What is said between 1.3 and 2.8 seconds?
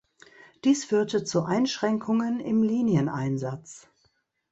Einschränkungen im